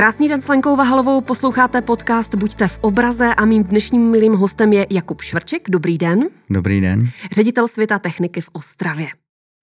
[0.00, 4.72] Krásný den s Lenkou Vahalovou, posloucháte podcast Buďte v obraze a mým dnešním milým hostem
[4.72, 5.70] je Jakub Švrček.
[5.70, 6.24] Dobrý den.
[6.50, 7.10] Dobrý den.
[7.32, 9.08] Ředitel světa techniky v Ostravě.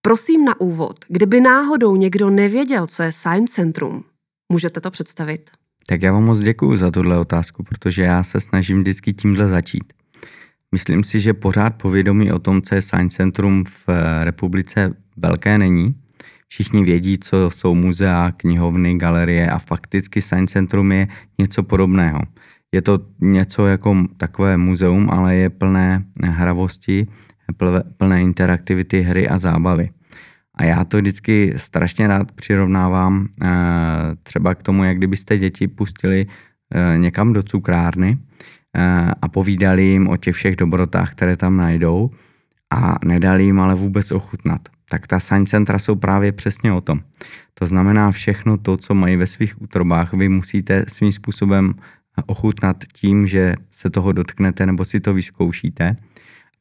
[0.01, 4.03] Prosím na úvod, kdyby náhodou někdo nevěděl, co je Science Centrum,
[4.51, 5.49] můžete to představit?
[5.87, 9.93] Tak já vám moc děkuji za tuhle otázku, protože já se snažím vždycky tímhle začít.
[10.71, 13.89] Myslím si, že pořád povědomí o tom, co je Science Centrum v
[14.23, 15.95] republice velké není.
[16.47, 21.07] Všichni vědí, co jsou muzea, knihovny, galerie a fakticky Science Centrum je
[21.39, 22.21] něco podobného.
[22.71, 27.07] Je to něco jako takové muzeum, ale je plné hravosti,
[27.97, 29.89] plné interaktivity, hry a zábavy.
[30.55, 33.47] A já to vždycky strašně rád přirovnávám eh,
[34.23, 36.25] třeba k tomu, jak kdybyste děti pustili
[36.73, 38.17] eh, někam do cukrárny
[38.75, 42.09] eh, a povídali jim o těch všech dobrotách, které tam najdou
[42.73, 44.76] a nedali jim ale vůbec ochutnat.
[44.89, 46.99] Tak ta science centra jsou právě přesně o tom.
[47.53, 51.73] To znamená všechno to, co mají ve svých útrobách, vy musíte svým způsobem
[52.25, 55.95] ochutnat tím, že se toho dotknete nebo si to vyzkoušíte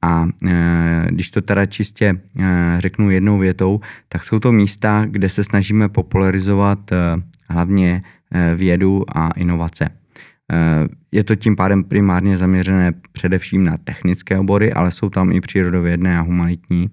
[0.02, 5.28] a e, když to teda čistě e, řeknu jednou větou, tak jsou to místa, kde
[5.28, 6.96] se snažíme popularizovat e,
[7.50, 8.02] hlavně
[8.56, 9.88] vědu a inovace.
[11.12, 16.18] Je to tím pádem primárně zaměřené především na technické obory, ale jsou tam i přírodovědné
[16.18, 16.90] a humanitní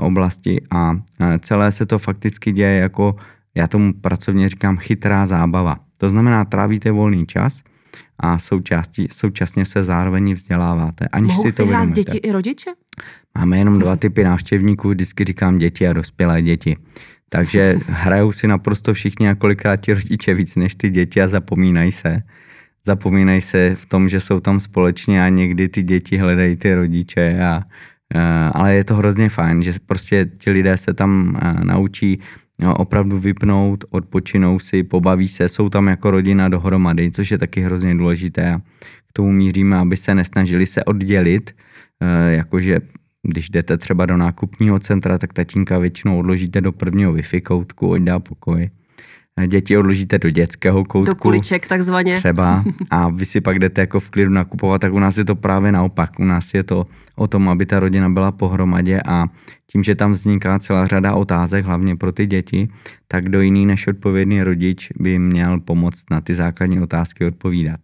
[0.00, 0.96] oblasti a
[1.40, 3.16] celé se to fakticky děje jako,
[3.54, 5.76] já tomu pracovně říkám, chytrá zábava.
[5.98, 7.62] To znamená, trávíte volný čas–
[8.20, 11.08] a součástí, současně se zároveň vzděláváte.
[11.08, 12.70] Aniž Mohou si to hrát děti i rodiče?
[13.38, 16.76] Máme jenom dva typy návštěvníků, vždycky říkám děti a dospělé děti.
[17.28, 21.92] Takže hrajou si naprosto všichni a kolikrát ti rodiče víc než ty děti a zapomínají
[21.92, 22.22] se.
[22.86, 27.38] Zapomínají se v tom, že jsou tam společně a někdy ty děti hledají ty rodiče
[27.44, 27.62] a
[28.52, 32.20] ale je to hrozně fajn, že prostě ti lidé se tam naučí
[32.62, 37.60] jo, opravdu vypnout, odpočinou si, pobaví se, jsou tam jako rodina dohromady, což je taky
[37.60, 38.60] hrozně důležité
[39.08, 41.54] k tomu míříme, aby se nesnažili se oddělit,
[42.00, 42.80] e, jakože
[43.22, 48.02] když jdete třeba do nákupního centra, tak tatínka většinou odložíte do prvního Wi-Fi koutku, ať
[48.02, 48.70] dá pokoj
[49.46, 51.06] děti odložíte do dětského koutku.
[51.06, 52.16] Do kuliček takzvaně.
[52.16, 55.34] Třeba a vy si pak jdete jako v klidu nakupovat, tak u nás je to
[55.34, 56.10] právě naopak.
[56.18, 56.86] U nás je to
[57.16, 59.26] o tom, aby ta rodina byla pohromadě a
[59.66, 62.68] tím, že tam vzniká celá řada otázek, hlavně pro ty děti,
[63.08, 67.80] tak kdo jiný než odpovědný rodič by měl pomoct na ty základní otázky odpovídat.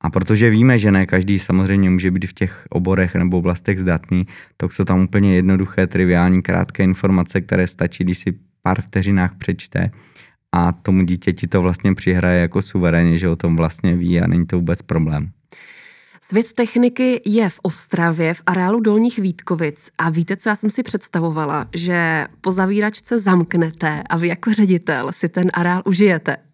[0.00, 4.26] A protože víme, že ne každý samozřejmě může být v těch oborech nebo oblastech zdatný,
[4.56, 9.90] tak jsou tam úplně jednoduché, triviální, krátké informace, které stačí, když si pár vteřinách přečte
[10.52, 14.46] a tomu dítěti to vlastně přihraje jako suverénně, že o tom vlastně ví a není
[14.46, 15.30] to vůbec problém.
[16.20, 19.90] Svět techniky je v Ostravě, v areálu Dolních Vítkovic.
[19.98, 21.66] A víte, co já jsem si představovala?
[21.74, 26.36] Že po zavíračce zamknete a vy jako ředitel si ten areál užijete.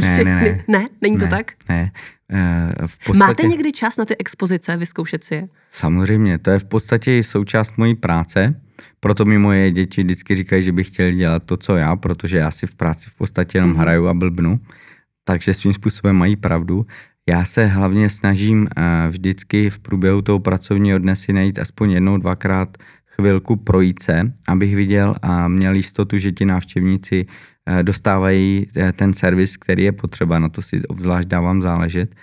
[0.00, 0.64] Ne, ne, ne.
[0.68, 0.84] Ne?
[1.00, 1.52] Není ne, to tak?
[1.68, 1.92] Ne.
[2.32, 3.18] Eh, v podstatě...
[3.18, 5.48] Máte někdy čas na ty expozice, vyzkoušet si je?
[5.70, 8.60] Samozřejmě, to je v podstatě součást mojí práce.
[9.04, 12.50] Proto mi moje děti vždycky říkají, že by chtěli dělat to, co já, protože já
[12.50, 13.78] si v práci v podstatě jenom mm-hmm.
[13.78, 14.60] hraju a blbnu.
[15.24, 16.86] Takže svým způsobem mají pravdu.
[17.28, 18.66] Já se hlavně snažím uh,
[19.08, 24.76] vždycky v průběhu toho pracovního dne si najít aspoň jednou, dvakrát chvilku projít se, abych
[24.76, 30.38] viděl a měl jistotu, že ti návštěvníci uh, dostávají uh, ten servis, který je potřeba,
[30.38, 32.14] na to si obzvlášť dávám záležet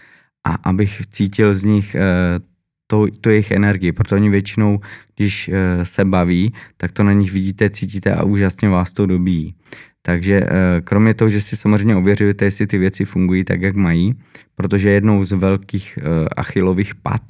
[0.47, 1.95] a abych cítil z nich
[2.91, 4.79] to, to jejich energii, protože oni většinou,
[5.15, 9.55] když eh, se baví, tak to na nich vidíte, cítíte a úžasně vás to dobíjí.
[10.01, 14.13] Takže eh, kromě toho, že si samozřejmě ověřujete, jestli ty věci fungují tak, jak mají,
[14.55, 17.21] protože jednou z velkých eh, achilových pad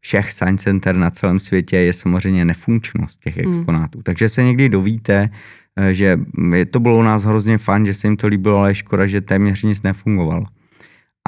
[0.00, 3.48] všech science center na celém světě je samozřejmě nefunkčnost těch hmm.
[3.48, 3.98] exponátů.
[3.98, 4.02] Hmm.
[4.02, 5.30] Takže se někdy dovíte,
[5.90, 6.18] že
[6.70, 9.20] to bylo u nás hrozně fajn, že se jim to líbilo, ale je škoda, že
[9.20, 10.46] téměř nic nefungovalo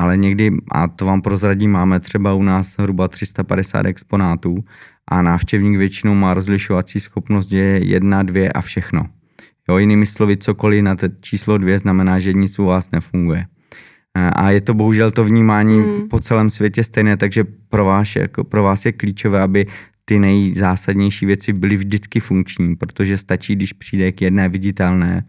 [0.00, 4.56] ale někdy, a to vám prozradím, máme třeba u nás hruba 350 exponátů
[5.08, 9.06] a návštěvník většinou má rozlišovací schopnost, že je jedna, dvě a všechno.
[9.68, 13.47] Jo, jinými slovy, cokoliv na číslo dvě znamená, že nic u vás nefunguje.
[14.14, 16.08] A je to bohužel to vnímání mm.
[16.08, 19.66] po celém světě stejné, takže pro vás, jako, pro vás je klíčové, aby
[20.04, 25.24] ty nejzásadnější věci byly vždycky funkční, protože stačí, když přijde k jedné viditelné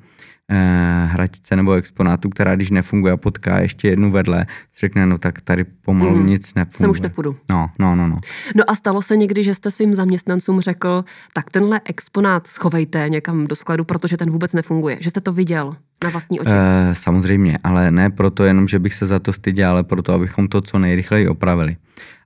[0.52, 4.46] eh, hratice nebo exponátu, která když nefunguje a potká ještě jednu vedle,
[4.80, 6.78] řekne, no tak tady pomalu mm, nic nefunguje.
[6.78, 7.36] Sem už nepůjdu.
[7.50, 8.20] No, no, no, no.
[8.56, 11.04] No a stalo se někdy, že jste svým zaměstnancům řekl,
[11.34, 14.98] tak tenhle exponát schovejte někam do skladu, protože ten vůbec nefunguje.
[15.00, 16.52] Že jste to viděl na vlastní oči?
[16.54, 20.48] Eh, samozřejmě, ale ne proto jenom, že bych se za to styděl, ale proto, abychom
[20.48, 21.76] to co nejrychleji opravili.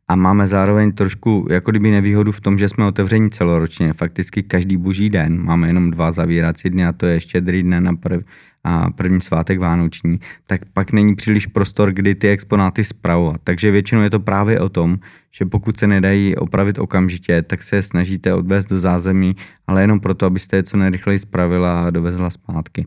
[0.07, 4.77] A máme zároveň trošku jako kdyby nevýhodu v tom, že jsme otevření celoročně, fakticky každý
[4.77, 8.21] boží den, máme jenom dva zavírací dny a to je štědrý den a, prv,
[8.63, 13.41] a první svátek vánoční, tak pak není příliš prostor, kdy ty exponáty zpravovat.
[13.43, 14.97] Takže většinou je to právě o tom,
[15.31, 19.35] že pokud se nedají opravit okamžitě, tak se snažíte odvést do zázemí,
[19.67, 22.85] ale jenom proto, abyste je co nejrychleji spravila a dovezla zpátky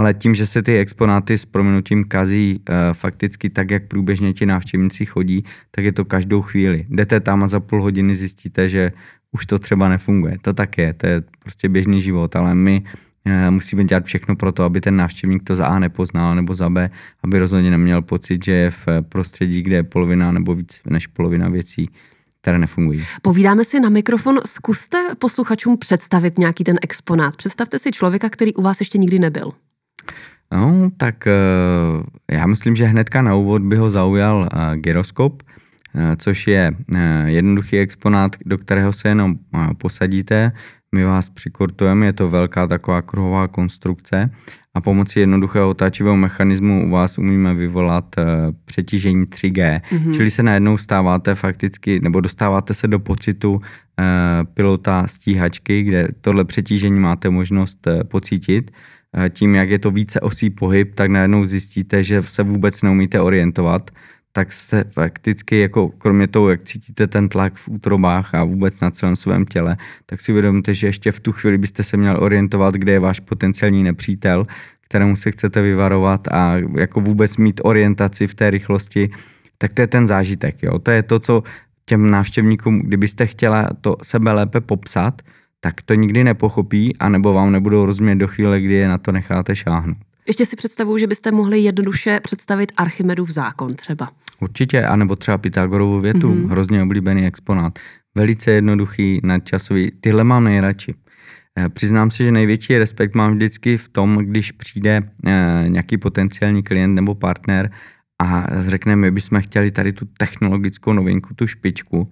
[0.00, 4.46] ale tím, že se ty exponáty s proměnutím kazí e, fakticky tak, jak průběžně ti
[4.46, 6.84] návštěvníci chodí, tak je to každou chvíli.
[6.88, 8.92] Jdete tam a za půl hodiny zjistíte, že
[9.32, 10.38] už to třeba nefunguje.
[10.42, 12.82] To tak je, to je prostě běžný život, ale my
[13.24, 16.70] e, musíme dělat všechno pro to, aby ten návštěvník to za A nepoznal, nebo za
[16.70, 16.90] B,
[17.24, 21.48] aby rozhodně neměl pocit, že je v prostředí, kde je polovina nebo víc než polovina
[21.48, 21.88] věcí
[22.42, 23.04] které nefungují.
[23.22, 24.40] Povídáme si na mikrofon.
[24.46, 27.36] Zkuste posluchačům představit nějaký ten exponát.
[27.36, 29.52] Představte si člověka, který u vás ještě nikdy nebyl.
[30.52, 31.32] No, tak eh,
[32.30, 35.42] já myslím, že hnedka na úvod by ho zaujal eh, gyroskop,
[35.94, 36.72] eh, což je
[37.26, 39.34] jednoduchý exponát, do kterého se jenom
[39.78, 40.52] posadíte,
[40.94, 44.30] my vás přikortujeme, je to velká taková kruhová konstrukce
[44.74, 48.16] a pomocí jednoduchého otáčivého mechanismu u vás umíme vyvolat
[48.64, 50.14] přetížení 3G, mm-hmm.
[50.14, 53.60] čili se najednou stáváte fakticky, nebo dostáváte se do pocitu
[54.54, 58.70] pilota stíhačky, kde tohle přetížení máte možnost pocítit
[59.30, 63.90] tím, jak je to více osí pohyb, tak najednou zjistíte, že se vůbec neumíte orientovat,
[64.32, 68.90] tak se fakticky, jako kromě toho, jak cítíte ten tlak v útrobách a vůbec na
[68.90, 69.76] celém svém těle,
[70.06, 73.20] tak si uvědomíte, že ještě v tu chvíli byste se měl orientovat, kde je váš
[73.20, 74.46] potenciální nepřítel,
[74.80, 79.10] kterému se chcete vyvarovat a jako vůbec mít orientaci v té rychlosti,
[79.58, 80.62] tak to je ten zážitek.
[80.62, 80.78] Jo?
[80.78, 81.42] To je to, co
[81.84, 85.22] těm návštěvníkům, kdybyste chtěla to sebe lépe popsat,
[85.60, 89.56] tak to nikdy nepochopí, anebo vám nebudou rozumět do chvíle, kdy je na to necháte
[89.56, 89.96] šáhnout.
[90.28, 94.10] Ještě si představuju, že byste mohli jednoduše představit Archimedův zákon třeba.
[94.40, 96.48] Určitě, anebo třeba Pythagorovu větu, mm-hmm.
[96.48, 97.78] hrozně oblíbený exponát.
[98.14, 100.94] Velice jednoduchý, nadčasový, tyhle mám nejradši.
[101.58, 106.62] Eh, přiznám si, že největší respekt mám vždycky v tom, když přijde eh, nějaký potenciální
[106.62, 107.70] klient nebo partner
[108.22, 112.10] a řekne, my bychom chtěli tady tu technologickou novinku, tu špičku,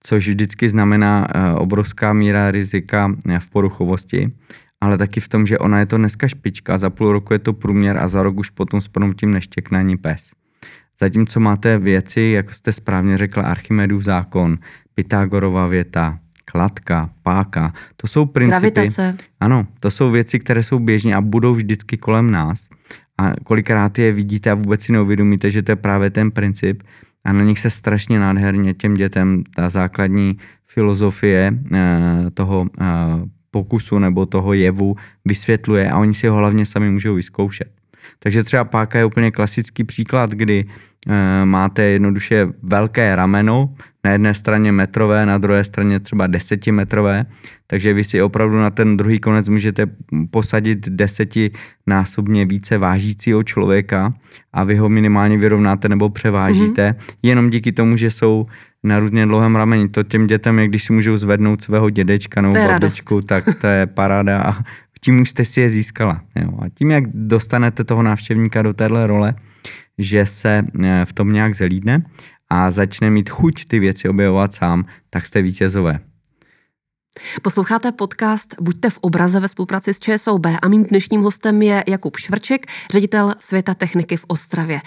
[0.00, 4.32] což vždycky znamená eh, obrovská míra rizika eh, v poruchovosti,
[4.80, 7.52] ale taky v tom, že ona je to dneska špička, za půl roku je to
[7.52, 10.30] průměr a za rok už potom s pronutím neštěkne ani pes.
[11.00, 14.58] Zatímco máte věci, jako jste správně řekla, Archimedův zákon,
[14.94, 18.70] Pythagorova věta, kladka, páka, to jsou principy.
[18.70, 19.16] Gravitace.
[19.40, 22.68] Ano, to jsou věci, které jsou běžně a budou vždycky kolem nás.
[23.18, 26.82] A kolikrát je vidíte a vůbec si neuvědomíte, že to je právě ten princip,
[27.24, 32.84] a na nich se strašně nádherně těm dětem ta základní filozofie eh, toho eh,
[33.50, 37.80] pokusu nebo toho jevu vysvětluje a oni si ho hlavně sami můžou vyzkoušet.
[38.18, 40.64] Takže třeba páka je úplně klasický příklad, kdy
[41.08, 43.74] e, máte jednoduše velké rameno,
[44.04, 47.26] na jedné straně metrové, na druhé straně třeba desetimetrové,
[47.66, 49.86] takže vy si opravdu na ten druhý konec můžete
[50.30, 54.14] posadit desetinásobně více vážícího člověka
[54.52, 57.14] a vy ho minimálně vyrovnáte nebo převážíte, mm-hmm.
[57.22, 58.46] jenom díky tomu, že jsou
[58.84, 59.88] na různě dlouhém rameni.
[59.88, 63.86] To těm dětem, jak když si můžou zvednout svého dědečka nebo babičku, tak to je
[63.86, 64.54] paráda a
[65.00, 66.22] tím už jste si je získala.
[66.36, 66.52] Jo.
[66.62, 69.34] A tím, jak dostanete toho návštěvníka do téhle role,
[69.98, 72.02] že se eh, v tom nějak zelídne
[72.50, 76.00] a začne mít chuť ty věci objevovat sám, tak jste vítězové.
[77.42, 82.16] Posloucháte podcast Buďte v obraze ve spolupráci s ČSOB a mým dnešním hostem je Jakub
[82.16, 84.80] Švrček, ředitel Světa techniky v Ostravě.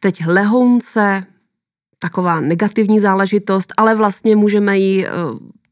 [0.00, 1.26] Teď lehounce,
[1.98, 5.10] taková negativní záležitost, ale vlastně můžeme ji eh,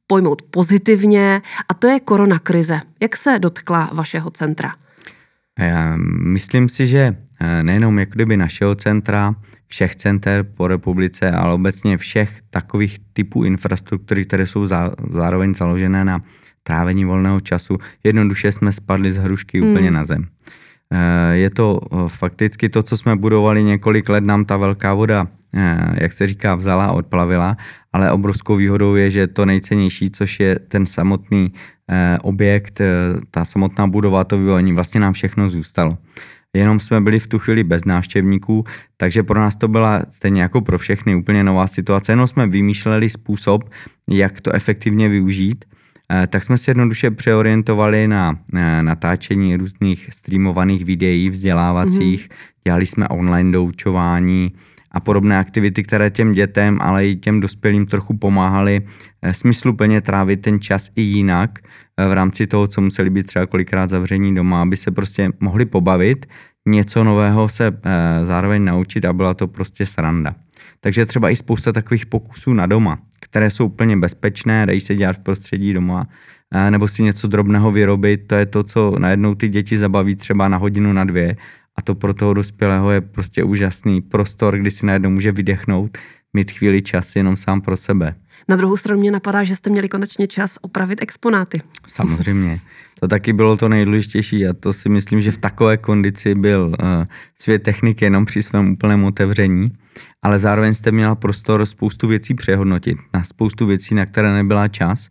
[0.06, 2.80] pojmout pozitivně a to je koronakrize.
[3.00, 4.74] Jak se dotkla vašeho centra?
[5.58, 9.34] Já myslím si, že eh, nejenom jako kdyby našeho centra,
[9.68, 16.04] všech center po republice, ale obecně všech takových typů infrastruktury, které jsou za, zároveň založené
[16.04, 16.20] na
[16.62, 19.70] trávení volného času, jednoduše jsme spadli z hrušky hmm.
[19.70, 20.26] úplně na zem.
[20.92, 25.26] Eh, je to eh, fakticky to, co jsme budovali několik let, nám ta velká voda,
[25.94, 27.56] jak se říká, vzala a odplavila,
[27.92, 31.52] ale obrovskou výhodou je, že to nejcennější, což je ten samotný
[32.22, 32.80] objekt,
[33.30, 35.98] ta samotná budova, to vyvolení, vlastně nám všechno zůstalo
[36.58, 38.64] jenom jsme byli v tu chvíli bez návštěvníků,
[38.96, 43.08] takže pro nás to byla stejně jako pro všechny úplně nová situace, jenom jsme vymýšleli
[43.08, 43.70] způsob,
[44.10, 45.64] jak to efektivně využít,
[46.12, 52.62] eh, tak jsme se jednoduše přeorientovali na eh, natáčení různých streamovaných videí vzdělávacích, mm-hmm.
[52.64, 54.52] dělali jsme online doučování
[54.90, 58.80] a podobné aktivity, které těm dětem, ale i těm dospělým trochu pomáhaly
[59.22, 61.58] eh, smysluplně trávit ten čas i jinak,
[62.06, 66.26] v rámci toho, co museli být třeba kolikrát zavření doma, aby se prostě mohli pobavit,
[66.68, 67.72] něco nového se e,
[68.26, 70.34] zároveň naučit a byla to prostě sranda.
[70.80, 75.16] Takže třeba i spousta takových pokusů na doma, které jsou úplně bezpečné, dají se dělat
[75.16, 76.06] v prostředí doma,
[76.70, 80.56] nebo si něco drobného vyrobit, to je to, co najednou ty děti zabaví třeba na
[80.56, 81.36] hodinu, na dvě
[81.76, 85.98] a to pro toho dospělého je prostě úžasný prostor, kdy si najednou může vydechnout,
[86.32, 88.14] mít chvíli čas jenom sám pro sebe.
[88.48, 91.60] Na druhou stranu mě napadá, že jste měli konečně čas opravit exponáty.
[91.86, 92.60] Samozřejmě.
[93.00, 96.88] To taky bylo to nejdůležitější a to si myslím, že v takové kondici byl uh,
[97.38, 99.72] svět techniky jenom při svém úplném otevření,
[100.22, 105.08] ale zároveň jste měla prostor spoustu věcí přehodnotit, na spoustu věcí, na které nebyla čas,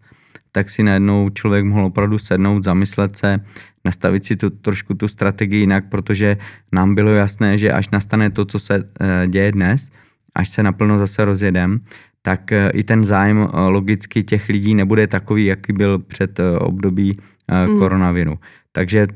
[0.51, 3.39] tak si najednou člověk mohl opravdu sednout, zamyslet se,
[3.86, 6.38] nastavit si tu, trošku tu strategii jinak, protože
[6.72, 8.86] nám bylo jasné, že až nastane to, co se uh,
[9.27, 9.89] děje dnes,
[10.36, 11.79] až se naplno zase rozjedem,
[12.28, 16.46] tak uh, i ten zájem uh, logicky těch lidí nebude takový, jaký byl před uh,
[16.60, 17.18] období
[17.68, 17.80] mm.
[17.80, 18.40] koronaviru.
[18.72, 19.08] Takže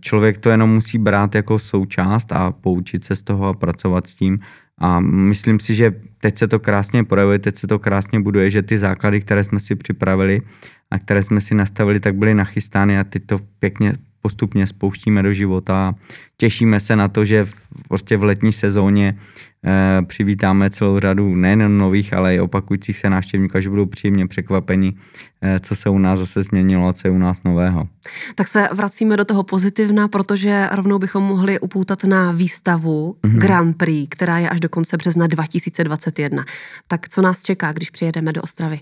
[0.00, 4.14] člověk to jenom musí brát jako součást a poučit se z toho a pracovat s
[4.14, 4.38] tím.
[4.78, 8.62] A myslím si, že teď se to krásně projevuje, teď se to krásně buduje, že
[8.62, 10.42] ty základy, které jsme si připravili
[10.90, 15.32] a které jsme si nastavili, tak byly nachystány a teď to pěkně postupně spouštíme do
[15.32, 15.94] života.
[16.36, 17.54] Těšíme se na to, že v,
[17.88, 19.16] prostě v letní sezóně
[19.64, 24.94] e, přivítáme celou řadu nejen nových, ale i opakujících se návštěvníků, že budou příjemně překvapeni,
[25.42, 27.88] e, co se u nás zase změnilo a co je u nás nového.
[28.34, 33.38] Tak se vracíme do toho pozitivna, protože rovnou bychom mohli upoutat na výstavu mm-hmm.
[33.38, 36.44] Grand Prix, která je až do konce března 2021.
[36.88, 38.80] Tak co nás čeká, když přijedeme do Ostravy?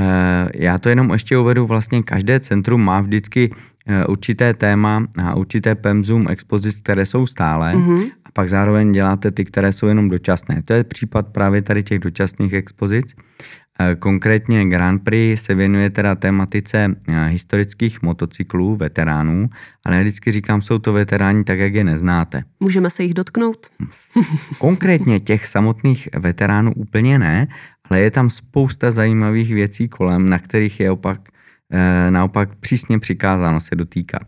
[0.00, 3.50] Eh, já to jenom ještě uvedu, vlastně každé centrum má vždycky
[4.08, 8.10] určité téma a určité pemzum expozic, které jsou stále mm-hmm.
[8.24, 10.62] a pak zároveň děláte ty, které jsou jenom dočasné.
[10.64, 13.14] To je případ právě tady těch dočasných expozic.
[13.80, 16.94] Eh, konkrétně Grand Prix se věnuje teda tématice
[17.28, 19.48] historických motocyklů, veteránů,
[19.84, 22.44] ale já vždycky říkám, jsou to veteráni tak, jak je neznáte.
[22.60, 23.66] Můžeme se jich dotknout?
[24.58, 27.48] Konkrétně těch samotných veteránů úplně ne,
[27.90, 31.20] ale je tam spousta zajímavých věcí kolem, na kterých je opak,
[32.10, 34.22] naopak přísně přikázáno se dotýkat.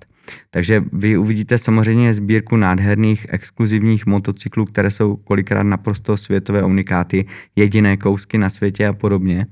[0.50, 7.96] Takže vy uvidíte samozřejmě sbírku nádherných exkluzivních motocyklů, které jsou kolikrát naprosto světové unikáty, jediné
[7.96, 9.46] kousky na světě a podobně.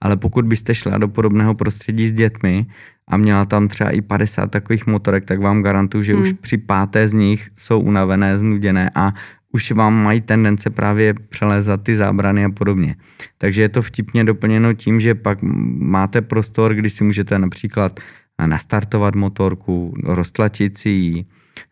[0.00, 2.66] Ale pokud byste šla do podobného prostředí s dětmi
[3.08, 6.22] a měla tam třeba i 50 takových motorek, tak vám garantuju, že hmm.
[6.22, 9.12] už při páté z nich jsou unavené, znuděné a
[9.58, 12.96] už vám mají tendence právě přelézat ty zábrany a podobně.
[13.38, 15.38] Takže je to vtipně doplněno tím, že pak
[15.82, 18.00] máte prostor, kdy si můžete například
[18.46, 21.24] nastartovat motorku, roztlačit si ji,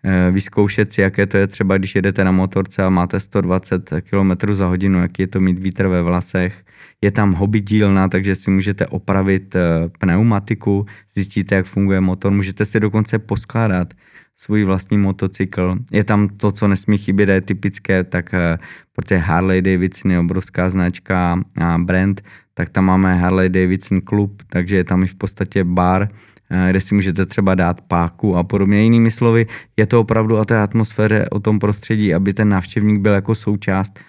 [0.02, 4.34] eh, vyzkoušet si, jaké to je třeba, když jedete na motorce a máte 120 km
[4.50, 6.66] za hodinu, jaký je to mít vítr ve vlasech.
[6.98, 9.62] Je tam hobby dílna, takže si můžete opravit eh,
[9.98, 13.94] pneumatiku, zjistíte, jak funguje motor, můžete si dokonce poskládat
[14.36, 15.76] svůj vlastní motocykl.
[15.92, 18.58] Je tam to, co nesmí chybět, je typické, tak eh,
[18.92, 22.22] protože Harley Davidson je obrovská značka a brand,
[22.54, 26.08] tak tam máme Harley Davidson klub, takže je tam i v podstatě bar,
[26.50, 28.82] eh, kde si můžete třeba dát páku a podobně.
[28.82, 33.12] Jinými slovy, je to opravdu o té atmosféře, o tom prostředí, aby ten návštěvník byl
[33.12, 34.00] jako součást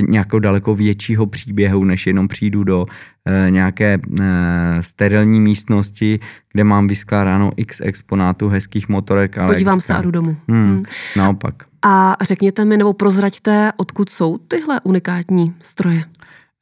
[0.00, 2.86] nějakého daleko většího příběhu, než jenom přijdu do
[3.24, 4.32] e, nějaké e,
[4.80, 6.20] sterilní místnosti,
[6.52, 9.38] kde mám vyskládáno x exponátů hezkých motorek.
[9.38, 10.36] Ale Podívám se a jdu domů.
[10.48, 10.84] Hmm, hmm.
[11.16, 11.54] Naopak.
[11.84, 16.02] A řekněte mi, nebo prozraďte, odkud jsou tyhle unikátní stroje?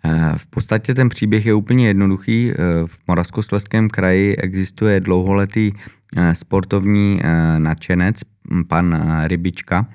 [0.04, 2.52] Eh, v podstatě ten příběh je úplně jednoduchý.
[2.86, 5.72] V Moravskoslezském kraji existuje dlouholetý
[6.32, 7.20] sportovní
[7.58, 8.16] nadšenec,
[8.68, 9.86] pan Rybička,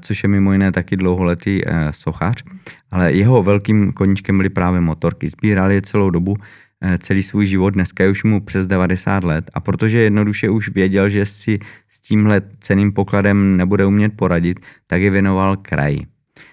[0.00, 2.44] což je mimo jiné taky dlouholetý eh, sochař,
[2.90, 5.28] ale jeho velkým koníčkem byly právě motorky.
[5.28, 6.36] Sbíral je celou dobu,
[6.80, 10.68] eh, celý svůj život, dneska je už mu přes 90 let a protože jednoduše už
[10.68, 11.58] věděl, že si
[11.88, 16.06] s tímhle ceným pokladem nebude umět poradit, tak je věnoval kraji.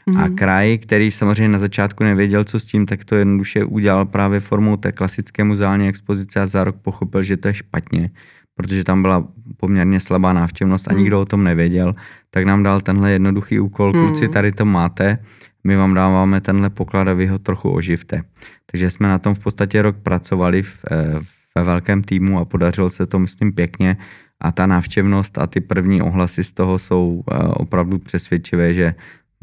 [0.08, 0.20] Mm-hmm.
[0.20, 0.36] A mhm.
[0.36, 4.78] kraj, který samozřejmě na začátku nevěděl, co s tím, tak to jednoduše udělal právě formou
[4.78, 8.10] té klasické muzeální expozice a za rok pochopil, že to je špatně,
[8.56, 9.28] protože tam byla
[9.58, 11.00] poměrně slabá návštěvnost a hmm.
[11.00, 11.96] nikdo o tom nevěděl,
[12.30, 14.08] tak nám dal tenhle jednoduchý úkol, hmm.
[14.08, 15.18] kluci, tady to máte,
[15.64, 18.24] my vám dáváme tenhle poklad a vy ho trochu oživte.
[18.72, 21.20] Takže jsme na tom v podstatě rok pracovali v, eh,
[21.56, 23.98] ve velkém týmu a podařilo se to, myslím, pěkně
[24.42, 28.94] a ta návštěvnost a ty první ohlasy z toho jsou eh, opravdu přesvědčivé, že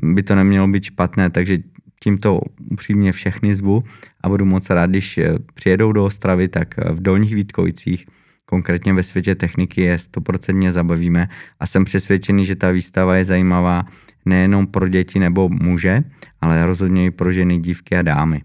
[0.03, 1.59] by to nemělo být špatné, takže
[2.03, 3.85] tímto upřímně všechny zvu
[4.23, 8.07] a budu moc rád, když eh, přijedou do Ostravy, tak v Dolních Vítkovicích
[8.49, 11.28] konkrétně ve světě techniky je stoprocentně zabavíme
[11.61, 13.85] a jsem přesvědčený, že ta výstava je zajímavá
[14.25, 16.02] nejenom pro děti nebo muže,
[16.40, 18.43] ale rozhodně i pro ženy, dívky a dámy.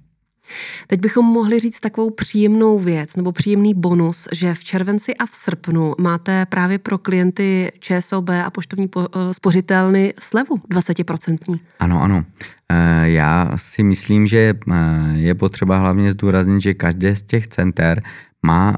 [0.87, 5.35] Teď bychom mohli říct takovou příjemnou věc nebo příjemný bonus, že v červenci a v
[5.35, 11.59] srpnu máte právě pro klienty ČSOB a poštovní eh, spořitelny slevu 20%.
[11.79, 12.23] Ano, ano.
[12.69, 14.73] Eh, já si myslím, že eh,
[15.13, 18.03] je potřeba hlavně zdůraznit, že každé z těch center
[18.45, 18.75] má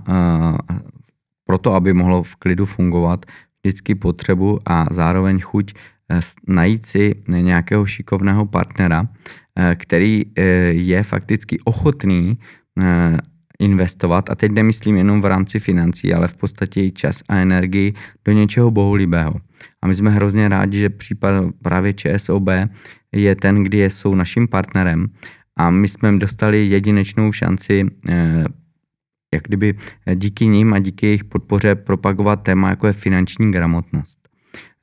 [1.45, 3.25] proto, aby mohlo v klidu fungovat,
[3.63, 5.73] vždycky potřebu a zároveň chuť
[6.47, 9.09] najít si nějakého šikovného partnera,
[9.59, 12.37] Eh, který eh, je fakticky ochotný
[12.83, 13.17] eh,
[13.59, 17.93] investovat, a teď nemyslím jenom v rámci financí, ale v podstatě i čas a energii
[18.25, 19.33] do něčeho bohulibého.
[19.81, 22.49] A my jsme hrozně rádi, že případ právě ČSOB
[23.15, 25.07] je ten, kdy jsou naším partnerem
[25.57, 27.85] a my jsme dostali jedinečnou šanci
[29.33, 29.75] jak kdyby
[30.15, 34.25] díky nim a díky jejich podpoře propagovat téma, jako je finanční gramotnost.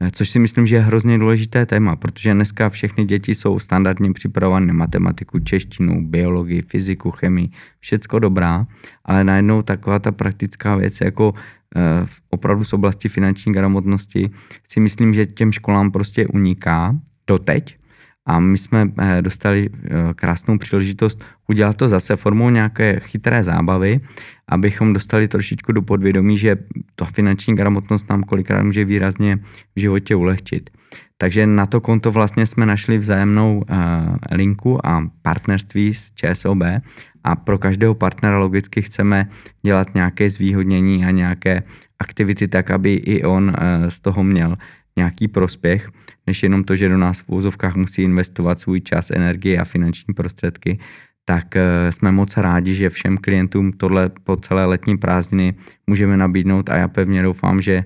[0.02, 4.12] Eh, což si myslím, že je hrozně důležité téma, protože dneska všechny děti jsou standardně
[4.12, 7.48] připravované na matematiku, češtinu, biologii, fyziku, chemii,
[7.80, 8.66] všecko dobrá,
[9.04, 11.32] ale najednou taková ta praktická věc jako
[11.76, 14.30] eh, opravdu z oblasti finanční gramotnosti
[14.68, 16.96] si myslím, že těm školám prostě uniká
[17.26, 17.76] doteď,
[18.26, 19.70] a my jsme eh, dostali
[20.14, 24.00] krásnou příležitost udělat to zase formou nějaké chytré zábavy,
[24.48, 26.56] abychom dostali trošičku do podvědomí, že
[26.94, 29.38] to finanční gramotnost nám kolikrát může výrazně
[29.76, 30.70] v životě ulehčit.
[31.16, 33.76] Takže na to konto vlastně jsme našli vzájemnou uh,
[34.30, 36.62] linku a partnerství s ČSOB
[37.24, 39.28] a pro každého partnera logicky chceme
[39.62, 41.62] dělat nějaké zvýhodnění a nějaké
[41.98, 43.54] aktivity tak, aby i on
[43.88, 44.54] z toho měl
[44.96, 45.90] nějaký prospěch,
[46.26, 50.14] než jenom to, že do nás v úzovkách musí investovat svůj čas, energie a finanční
[50.14, 50.78] prostředky,
[51.24, 55.54] tak eh, jsme moc rádi, že všem klientům tohle po celé letní prázdniny
[55.86, 57.84] můžeme nabídnout a já pevně doufám, že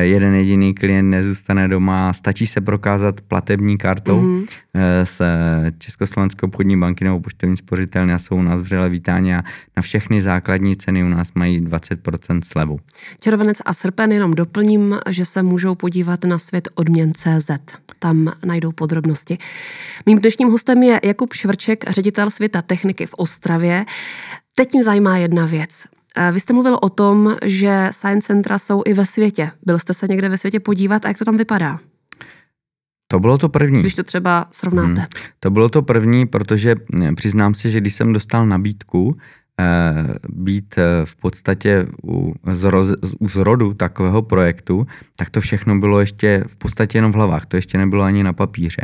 [0.00, 4.46] jeden jediný klient nezůstane doma, stačí se prokázat platební kartou mm-hmm.
[5.02, 5.22] z
[5.78, 9.42] Československé obchodní banky nebo poštovní spořitelny a jsou u nás vřele vítání a
[9.76, 12.78] na všechny základní ceny u nás mají 20% slevu.
[13.20, 17.50] Červenec a srpen jenom doplním, že se můžou podívat na svět odměn.cz.
[17.98, 19.38] Tam najdou podrobnosti.
[20.06, 23.84] Mým dnešním hostem je Jakub Švrček, ředitel světa techniky v Ostravě.
[24.54, 25.84] Teď mě zajímá jedna věc.
[26.16, 29.50] Eh, vy jste mluvil o tom, že science centra jsou i ve světě.
[29.66, 31.78] Byl jste se někde ve světě podívat a jak to tam vypadá?
[33.10, 33.80] To bylo to první.
[33.80, 35.00] Když to třeba srovnáte.
[35.00, 35.06] Hmm.
[35.40, 39.16] To bylo to první, protože eh, přiznám se, že když jsem dostal nabídku
[39.60, 46.00] eh, být eh, v podstatě u, zroz, u zrodu takového projektu, tak to všechno bylo
[46.00, 48.82] ještě v podstatě jenom v hlavách, to ještě nebylo ani na papíře.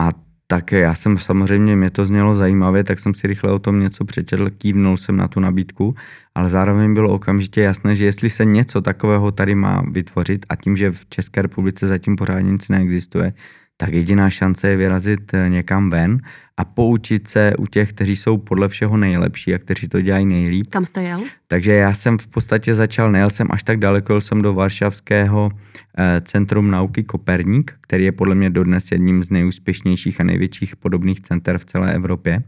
[0.00, 0.10] A
[0.46, 4.04] tak já jsem samozřejmě, mě to znělo zajímavě, tak jsem si rychle o tom něco
[4.04, 5.94] přečetl, kývnul jsem na tu nabídku,
[6.34, 10.76] ale zároveň bylo okamžitě jasné, že jestli se něco takového tady má vytvořit a tím,
[10.76, 13.32] že v České republice zatím pořádně nic neexistuje,
[13.76, 16.18] tak jediná šance je vyrazit eh, někam ven
[16.56, 20.66] a poučit se u těch, kteří jsou podle všeho nejlepší a kteří to dělají nejlíp.
[20.70, 21.22] Kam jste jel?
[21.48, 25.50] Takže já jsem v podstatě začal, nejel jsem až tak daleko, jel jsem do Varšavského
[25.98, 31.20] eh, Centrum nauky Koperník, který je podle mě dodnes jedním z nejúspěšnějších a největších podobných
[31.20, 32.42] center v celé Evropě.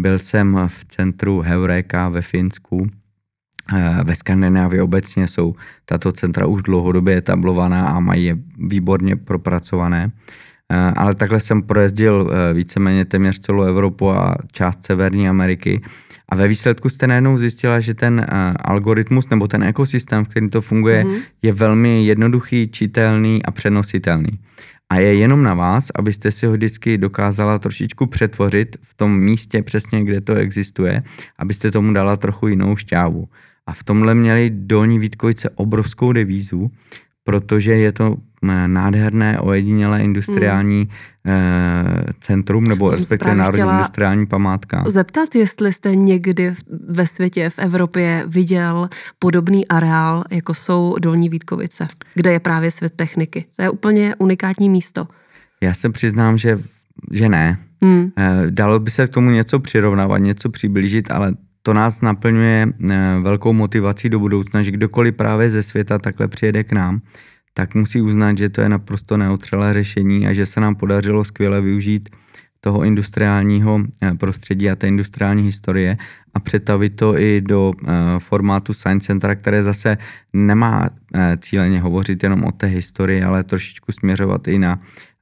[0.00, 2.86] Byl jsem v centru Heureka ve Finsku,
[3.76, 10.10] eh, ve Skandinávii obecně jsou tato centra už dlouhodobě etablovaná a mají je výborně propracované.
[10.74, 15.80] Eh, ale takhle jsem projezdil eh, víceméně téměř celou Evropu a část Severní Ameriky.
[16.28, 20.48] A ve výsledku jste najednou zjistila, že ten uh, algoritmus nebo ten ekosystém, v kterém
[20.48, 21.20] to funguje, mm-hmm.
[21.42, 24.40] je velmi jednoduchý, čitelný a přenositelný.
[24.90, 29.62] A je jenom na vás, abyste si ho vždycky dokázala trošičku přetvořit v tom místě
[29.62, 31.02] přesně, kde to existuje,
[31.38, 33.28] abyste tomu dala trochu jinou šťávu.
[33.66, 36.70] A v tomhle měli dolní Vítkovice obrovskou devízu,
[37.24, 40.88] protože je to eh, nádherné, ojedinělé industriální
[41.24, 42.04] hmm.
[42.20, 44.84] centrum, nebo respektive národní industriální památka.
[44.86, 46.54] Zeptat, jestli jste někdy
[46.88, 52.92] ve světě, v Evropě viděl podobný areál, jako jsou Dolní Vítkovice, kde je právě svět
[52.96, 53.44] techniky.
[53.56, 55.08] To je úplně unikátní místo.
[55.60, 56.58] Já se přiznám, že,
[57.12, 57.58] že ne.
[57.82, 58.10] Hmm.
[58.18, 63.18] Eh, dalo by se k tomu něco přirovnávat, něco přiblížit, ale to nás naplňuje eh,
[63.22, 67.00] velkou motivací do budoucna, že kdokoliv právě ze světa takhle přijede k nám,
[67.54, 71.60] tak musí uznat, že to je naprosto neotřelé řešení a že se nám podařilo skvěle
[71.60, 72.08] využít
[72.60, 75.96] toho industriálního eh, prostředí a té industriální historie
[76.34, 79.98] a přetavit to i do eh, formátu Science Centra, které zase
[80.32, 80.90] nemá
[81.38, 84.78] cíleně hovořit jenom o té historii, ale trošičku směřovat i na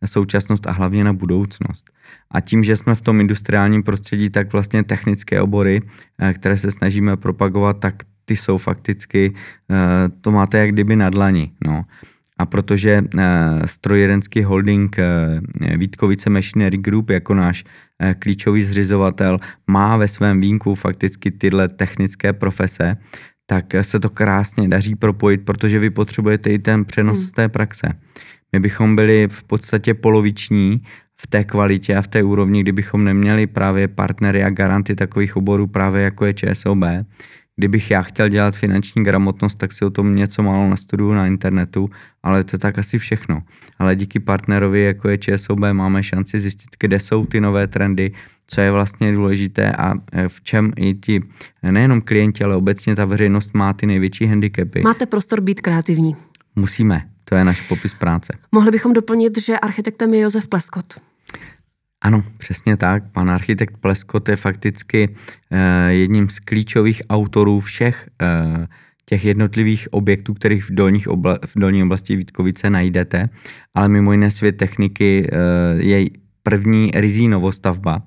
[0.07, 1.91] současnost a hlavně na budoucnost.
[2.31, 5.81] A tím, že jsme v tom industriálním prostředí, tak vlastně technické obory,
[6.19, 9.35] eh, které se snažíme propagovat, tak ty jsou fakticky,
[9.71, 11.53] eh, to máte jak kdyby na dlani.
[11.67, 11.85] No.
[12.43, 13.03] A protože
[13.65, 14.97] strojírenský holding
[15.77, 17.65] Vítkovice Machinery Group jako náš
[18.19, 19.39] klíčový zřizovatel
[19.71, 22.97] má ve svém výjimku fakticky tyhle technické profese,
[23.47, 27.27] tak se to krásně daří propojit, protože vy potřebujete i ten přenos hmm.
[27.27, 27.89] z té praxe.
[28.53, 30.83] My bychom byli v podstatě poloviční
[31.21, 35.67] v té kvalitě a v té úrovni, kdybychom neměli právě partnery a garanty takových oborů
[35.67, 36.79] právě jako je ČSOB.
[37.57, 41.91] Kdybych já chtěl dělat finanční gramotnost, tak si o tom něco málo nastuduju na internetu,
[42.23, 43.43] ale to je tak asi všechno.
[43.79, 48.13] Ale díky partnerovi, jako je ČSOB, máme šanci zjistit, kde jsou ty nové trendy,
[48.47, 51.21] co je vlastně důležité a e, v čem i ti
[51.63, 54.83] nejenom klienti, ale obecně ta veřejnost má ty největší handicapy.
[54.83, 56.17] Máte prostor být kreativní.
[56.57, 58.39] Musíme, to je náš popis práce.
[58.53, 60.95] Mohli bychom doplnit, že architektem je Josef Pleskot.
[62.03, 63.13] Ano, přesně tak.
[63.13, 68.65] Pan architekt Pleskot je fakticky uh, jedním z klíčových autorů všech uh,
[69.05, 73.29] těch jednotlivých objektů, kterých v, dolních obla- v dolní oblasti Vítkovice najdete,
[73.75, 76.11] ale mimo jiné svět techniky uh, je
[76.43, 78.03] první rizí novostavba,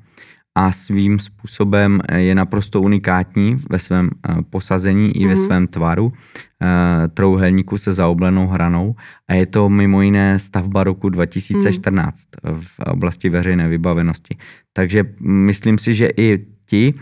[0.56, 5.22] a svým způsobem eh, je naprosto unikátní ve svém eh, posazení mm-hmm.
[5.22, 5.44] i ve mhm.
[5.44, 8.96] svém tvaru eh, trouhelníku se zaoblenou hranou
[9.28, 12.62] a je to mimo jiné stavba roku 2014 mm.
[12.62, 14.38] v oblasti veřejné vybavenosti.
[14.74, 16.94] Takže myslím si, že i ti,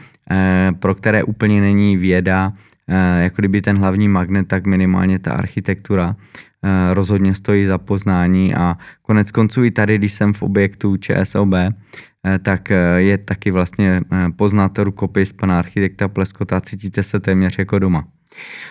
[0.79, 2.53] pro které úplně není věda,
[3.17, 6.15] jako kdyby ten hlavní magnet, tak minimálně ta architektura
[6.93, 11.54] rozhodně stojí za poznání a konec konců i tady, když jsem v objektu ČSOB,
[12.28, 17.60] Eh, tak eh, je taky vlastně eh, poznáte rukopis pana architekta Pleskota, cítíte se téměř
[17.60, 18.08] jako doma.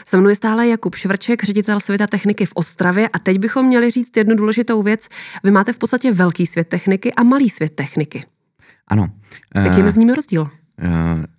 [0.06, 3.90] Se mnou je stále Jakub Švrček, ředitel světa techniky v Ostravě a teď bychom měli
[3.90, 5.08] říct jednu důležitou věc.
[5.44, 8.24] Vy máte v podstatě velký svět techniky a malý svět techniky.
[8.88, 9.06] Ano.
[9.54, 10.50] Jaký je mezi nimi rozdíl?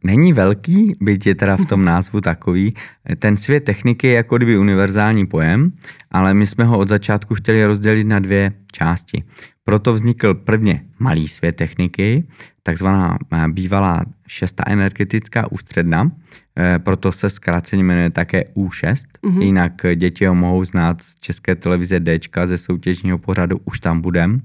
[0.04, 2.74] Není velký, byť je teda v tom názvu takový.
[3.20, 5.72] Ten svět techniky je jako kdyby univerzální pojem,
[6.12, 9.24] ale my jsme ho od začátku chtěli rozdělit na dvě části.
[9.64, 12.28] Proto vznikl prvně malý svět techniky,
[12.64, 16.12] takzvaná eh, bývalá šestá energetická ústředna,
[16.58, 19.42] eh, proto se zkráceně jmenuje také U6, mm-hmm.
[19.42, 24.42] jinak děti ho mohou znát z české televize Dčka ze soutěžního pořadu Už tam budem,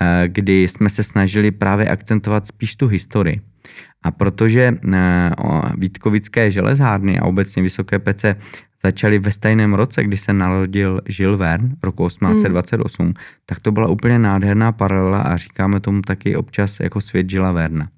[0.00, 3.40] eh, kdy jsme se snažili právě akcentovat spíš tu historii.
[4.02, 4.74] A protože
[5.78, 8.36] Vítkovické železárny a obecně Vysoké pece
[8.82, 13.14] začaly ve stejném roce, kdy se narodil Žil Verne v roku 1828, hmm.
[13.46, 17.88] tak to byla úplně nádherná paralela a říkáme tomu taky občas jako svět Žila Verna.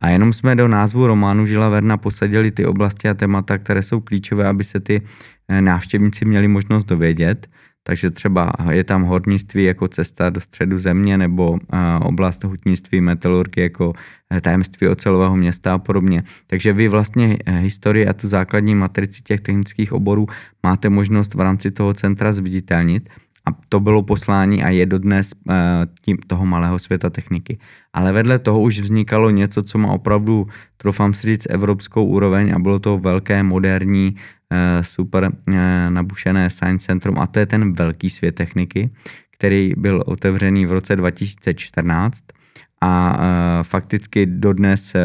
[0.00, 4.00] A jenom jsme do názvu románu Žila Verna posadili ty oblasti a témata, které jsou
[4.00, 5.02] klíčové, aby se ty
[5.48, 7.48] eh, návštěvníci měli možnost dovědět.
[7.86, 11.58] Takže třeba je tam hornictví jako cesta do středu země nebo
[12.02, 13.92] oblast hutnictví, metalurgie jako
[14.30, 16.22] eh, tajemství ocelového města a podobně.
[16.46, 20.26] Takže vy vlastně eh, historii a tu základní matrici těch technických oborů
[20.62, 23.08] máte možnost v rámci toho centra zviditelnit
[23.46, 25.54] a to bylo poslání a je dodnes uh,
[26.02, 27.58] tím, toho malého světa techniky.
[27.92, 30.46] Ale vedle toho už vznikalo něco, co má opravdu,
[30.76, 34.16] trofám si říct, evropskou úroveň a bylo to velké, moderní,
[34.80, 35.54] super uh,
[35.88, 38.90] nabušené Science Centrum a to je ten velký svět techniky,
[39.30, 42.24] který byl otevřený v roce 2014
[42.80, 43.18] a
[43.62, 44.96] fakticky dodnes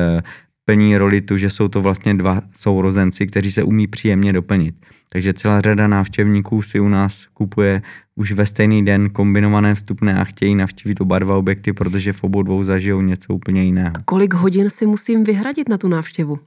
[0.66, 4.76] plní roli tu, že jsou to vlastně dva sourozenci, kteří se umí příjemně doplnit.
[5.12, 7.82] Takže celá řada návštěvníků si u nás kupuje
[8.16, 12.42] už ve stejný den kombinované vstupné a chtějí navštívit oba dva objekty, protože v obou
[12.42, 13.94] dvou zažijou něco úplně jiného.
[14.06, 16.40] Kolik hodin si musím vyhradit na tu návštěvu?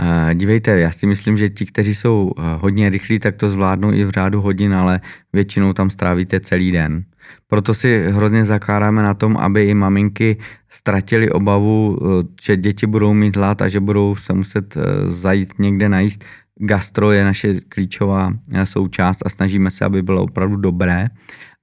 [0.00, 3.92] Uh, dívejte, já si myslím, že ti, kteří jsou uh, hodně rychlí, tak to zvládnou
[3.92, 5.00] i v řádu hodin, ale
[5.32, 7.04] většinou tam strávíte celý den.
[7.48, 10.36] Proto si hrozně zakládáme na tom, aby i maminky
[10.68, 15.88] ztratili obavu, uh, že děti budou mít hlad a že budou se muset zajít někde
[15.88, 16.24] najíst.
[16.62, 18.32] Gastro je naše klíčová
[18.64, 21.08] součást a snažíme se, aby bylo opravdu dobré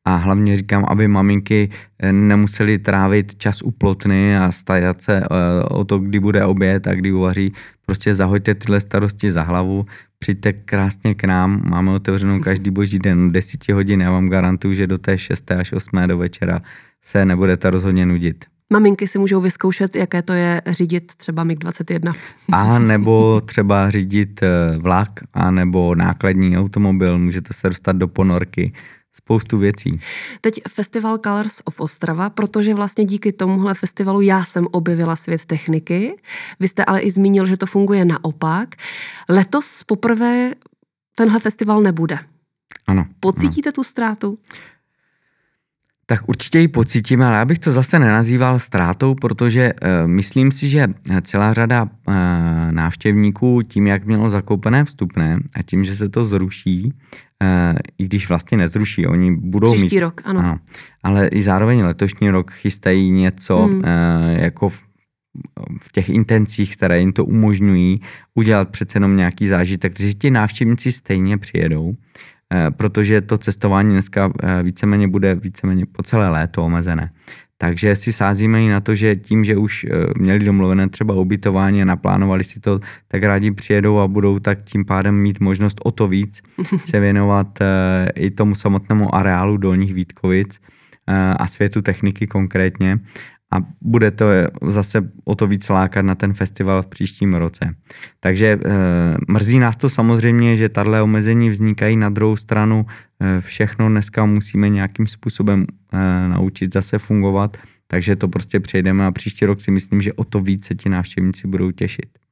[0.08, 5.28] a hlavně říkám, aby maminky eh, nemuseli trávit čas u plotny a starat se eh,
[5.64, 7.54] o to, kdy bude oběd a kdy uvaří.
[7.86, 9.86] Prostě zahoďte tyhle starosti za hlavu,
[10.20, 14.88] přijďte krásně k nám, máme otevřenou každý boží den 10 hodin, já vám garantuju, že
[14.88, 15.52] do té 6.
[15.52, 15.90] až 8.
[16.08, 16.62] do večera
[17.02, 18.46] se nebudete rozhodně nudit.
[18.74, 22.14] Maminky si můžou vyzkoušet, jaké to je řídit třeba MiG-21.
[22.52, 28.74] A nebo třeba řídit eh, vlak, a nebo nákladní automobil, můžete se dostat do ponorky
[29.18, 30.00] spoustu věcí.
[30.42, 36.18] Teď festival Colors of Ostrava, protože vlastně díky tomuhle festivalu já jsem objevila svět techniky.
[36.60, 38.76] Vy jste ale i zmínil, že to funguje naopak.
[39.30, 40.54] Letos poprvé
[41.16, 42.20] tenhle festival nebude.
[42.88, 43.06] Ano.
[43.20, 43.74] Pocítíte ano.
[43.74, 44.38] tu ztrátu?
[46.10, 50.70] Tak určitě ji pocítíme, ale já bych to zase nenazýval ztrátou, protože uh, myslím si,
[50.70, 50.88] že
[51.22, 52.14] celá řada uh,
[52.72, 56.94] návštěvníků tím, jak mělo zakoupené vstupné a tím, že se to zruší,
[57.98, 60.00] i když vlastně nezruší, oni budou Příští mít...
[60.02, 60.40] rok, ano.
[60.40, 60.60] ano.
[61.04, 63.82] Ale i zároveň letošní rok chystají něco hmm.
[64.38, 64.84] jako v,
[65.82, 68.02] v těch intencích, které jim to umožňují,
[68.36, 71.94] udělat přece jenom nějaký zážitek, takže ti návštěvníci stejně přijedou,
[72.78, 74.32] protože to cestování dneska
[74.64, 77.12] víceméně bude víceméně po celé léto omezené.
[77.58, 81.82] Takže si sázíme i na to, že tím, že už eh, měli domluvené třeba ubytování
[81.82, 85.92] a naplánovali si to, tak rádi přijedou a budou tak tím pádem mít možnost o
[85.92, 86.42] to víc
[86.86, 90.60] se věnovat eh, i tomu samotnému areálu Dolních Vítkovic
[91.08, 93.00] eh, a světu techniky konkrétně
[93.52, 94.26] a bude to
[94.68, 97.76] zase o to víc lákat na ten festival v příštím roce.
[98.20, 98.60] Takže e,
[99.28, 102.86] mrzí nás to samozřejmě, že tahle omezení vznikají na druhou stranu.
[103.20, 107.58] E, všechno dneska musíme nějakým způsobem e, naučit zase fungovat,
[107.88, 110.90] takže to prostě přejdeme a příští rok si myslím, že o to víc se ti
[110.90, 112.27] návštěvníci budou těšit.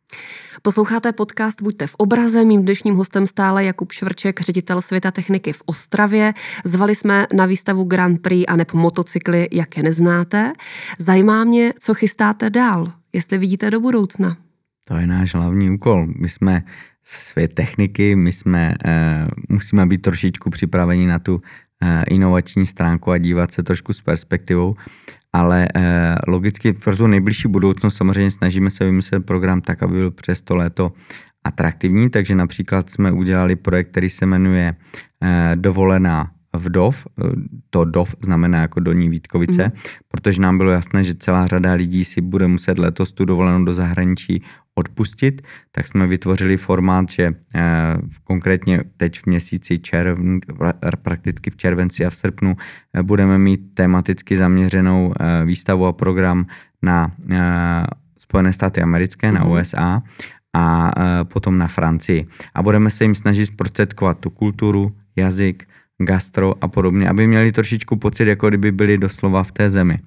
[0.62, 2.46] Posloucháte podcast Buďte v obraze.
[2.46, 6.34] Mým dnešním hostem stále Jakub Švrček, ředitel světa techniky v Ostravě.
[6.64, 10.54] Zvali jsme na výstavu Grand Prix a nebo motocykly, jak je neznáte.
[11.00, 14.38] Zajímá mě, co chystáte dál, jestli vidíte do budoucna.
[14.88, 16.08] To je náš hlavní úkol.
[16.20, 16.64] My jsme
[17.04, 21.42] svět techniky, my jsme, uh, musíme být trošičku připraveni na tu uh,
[22.10, 24.76] inovační stránku a dívat se trošku s perspektivou
[25.36, 30.12] ale eh, logicky pro tu nejbližší budoucnost samozřejmě snažíme se vymyslet program tak, aby byl
[30.12, 30.92] přes to léto
[31.44, 34.76] atraktivní, takže například jsme udělali projekt, který se jmenuje
[35.24, 37.24] eh, Dovolená vdov, eh,
[37.70, 39.72] to dov znamená jako Dolní Vítkovice, mm.
[40.08, 43.74] protože nám bylo jasné, že celá řada lidí si bude muset letos tu dovolenou do
[43.74, 44.44] zahraničí
[44.76, 47.62] odpustit, tak jsme vytvořili formát, že eh,
[48.24, 50.40] konkrétně teď v měsíci červn,
[51.02, 52.56] prakticky v červenci a v srpnu
[52.94, 56.46] eh, budeme mít tematicky zaměřenou eh, výstavu a program
[56.82, 57.12] na
[58.20, 59.52] Spojené státy americké, na mhm.
[59.52, 60.04] USA
[60.56, 60.92] a
[61.24, 62.28] potom na Francii.
[62.54, 65.68] A budeme se jim snažit zprostředkovat tu kulturu, jazyk,
[66.02, 69.98] gastro a podobně, aby měli trošičku pocit, jako kdyby byli doslova v té zemi.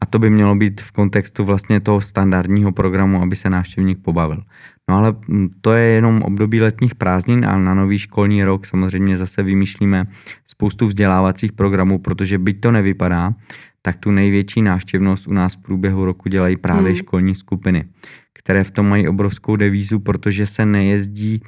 [0.00, 4.42] A to by mělo být v kontextu vlastně toho standardního programu, aby se návštěvník pobavil.
[4.88, 9.16] No ale mm, to je jenom období letních prázdnin a na nový školní rok samozřejmě
[9.16, 10.06] zase vymýšlíme
[10.46, 13.34] spoustu vzdělávacích programů, protože byť to nevypadá,
[13.82, 16.96] tak tu největší návštěvnost u nás v průběhu roku dělají právě hmm.
[16.96, 17.84] školní skupiny,
[18.32, 21.42] které v tom mají obrovskou devízu, protože se nejezdí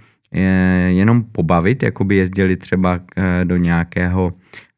[0.89, 4.33] jenom pobavit, jako by jezdili třeba eh, do nějakého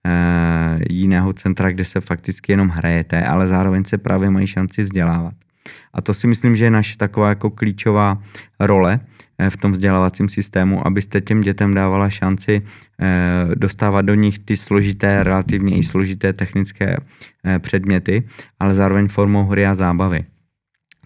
[0.07, 5.35] eh, jiného centra, kde se fakticky jenom hrajete, ale zároveň se právě mají šanci vzdělávat.
[5.93, 8.23] A to si myslím, že je naše taková jako klíčová
[8.61, 9.01] role
[9.39, 12.63] eh, v tom vzdělávacím systému, abyste těm dětem dávala šanci
[13.55, 16.97] dostávat do nich ty složité, relativně i složité technické
[17.59, 18.23] předměty,
[18.59, 20.25] ale zároveň formou hry a zábavy.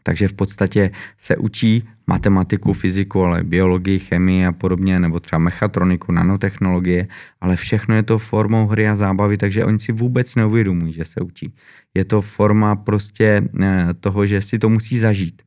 [0.06, 6.12] Takže v podstatě se učí matematiku, fyziku, ale biologii, chemii a podobně, nebo třeba mechatroniku,
[6.12, 7.06] nanotechnologie,
[7.40, 11.20] ale všechno je to formou hry a zábavy, takže oni si vůbec neuvědomují, že se
[11.20, 11.54] učí.
[11.94, 15.42] Je to forma prostě eh, toho, že si to musí zažít.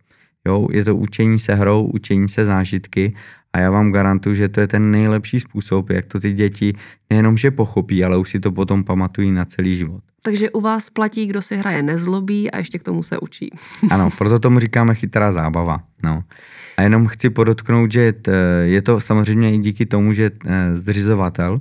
[0.47, 3.13] Jo, je to učení se hrou, učení se zážitky
[3.53, 6.73] a já vám garantuju, že to je ten nejlepší způsob, jak to ty děti
[7.09, 10.03] nejenom, že pochopí, ale už si to potom pamatují na celý život.
[10.27, 13.49] Takže u vás platí, kdo si hraje nezlobí a ještě k tomu se učí.
[13.89, 15.79] ano, proto tomu říkáme chytrá zábava.
[16.03, 16.23] No.
[16.77, 18.13] A jenom chci podotknout, že
[18.63, 21.57] je to samozřejmě i díky tomu, že eh, zřizovatel,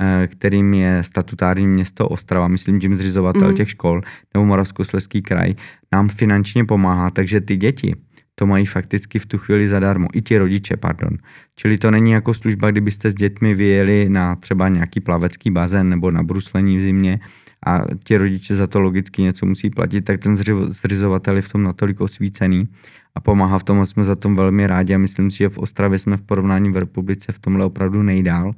[0.00, 3.54] eh, kterým je statutární město Ostrava, myslím tím zřizovatel mm.
[3.54, 4.00] těch škol,
[4.34, 5.54] nebo Moravskosleský kraj,
[5.92, 7.94] nám finančně pomáhá, takže ty děti
[8.34, 10.08] to mají fakticky v tu chvíli zadarmo.
[10.14, 11.16] I ti rodiče, pardon.
[11.56, 16.10] Čili to není jako služba, kdybyste s dětmi vyjeli na třeba nějaký plavecký bazén nebo
[16.10, 17.20] na bruslení v zimě
[17.66, 21.62] a ti rodiče za to logicky něco musí platit, tak ten zřizovatel je v tom
[21.62, 22.68] natolik osvícený
[23.14, 25.58] a pomáhá v tom a jsme za tom velmi rádi a myslím si, že v
[25.58, 28.54] Ostravě jsme v porovnání v republice v tomhle opravdu nejdál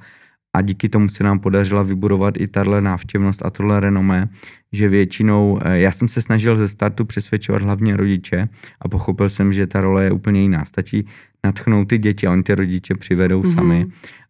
[0.57, 4.27] a díky tomu se nám podařila vybudovat i tahle návštěvnost a tohle renomé,
[4.73, 8.49] že většinou, eh, já jsem se snažil ze startu přesvědčovat hlavně rodiče
[8.81, 10.65] a pochopil jsem, že ta role je úplně jiná.
[10.65, 11.07] Stačí
[11.45, 13.55] natchnout ty děti a oni ty rodiče přivedou mm-hmm.
[13.55, 13.87] sami.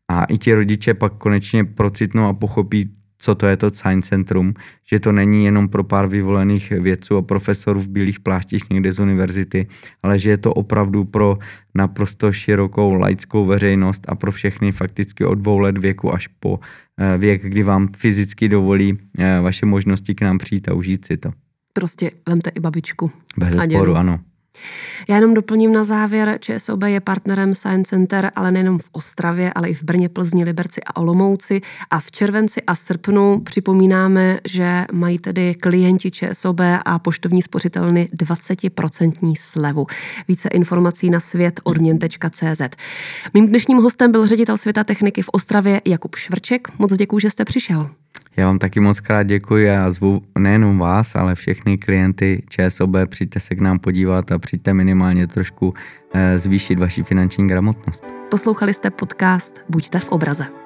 [0.08, 4.54] A i ti rodiče pak konečně procitnou a pochopí co to je to Science Centrum,
[4.84, 9.00] že to není jenom pro pár vyvolených vědců a profesorů v bílých pláštích někde z
[9.00, 9.66] univerzity,
[10.02, 11.38] ale že je to opravdu pro
[11.74, 16.60] naprosto širokou laickou veřejnost a pro všechny fakticky od dvou let věku až po
[17.00, 21.16] eh, věk, kdy vám fyzicky dovolí eh, vaše možnosti k nám přijít a užít si
[21.16, 21.30] to.
[21.72, 23.10] Prostě vemte i babičku.
[23.38, 24.18] Bez sporu, ano.
[25.08, 29.68] Já jenom doplním na závěr, ČSOB je partnerem Science Center, ale nejenom v Ostravě, ale
[29.68, 31.60] i v Brně, Plzni, Liberci a Olomouci.
[31.90, 39.34] A v červenci a srpnu připomínáme, že mají tedy klienti ČSOB a poštovní spořitelny 20%
[39.38, 39.86] slevu.
[40.28, 42.62] Více informací na svět odměn.cz.
[43.34, 46.68] Mým dnešním hostem byl ředitel světa techniky v Ostravě Jakub Švrček.
[46.78, 47.90] Moc děkuji, že jste přišel.
[48.36, 53.40] Já vám taky moc krát děkuji a zvu nejenom vás, ale všechny klienty ČSOB, přijďte
[53.40, 55.74] se k nám podívat a přijďte minimálně trošku
[56.14, 58.04] eh, zvýšit vaši finanční gramotnost.
[58.30, 60.63] Poslouchali jste podcast Buďte v obraze.